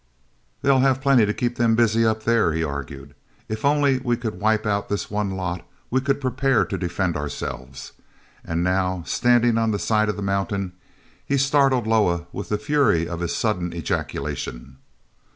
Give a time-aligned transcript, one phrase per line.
[0.63, 3.13] "They'll have plenty to keep them busy up there," he argued.
[3.47, 7.91] "If only we could wipe out this one lot we could prepare to defend ourselves."
[8.43, 10.73] And now, standing on the side of the mountain,
[11.23, 14.77] he startled Loah with the fury of his sudden ejaculation.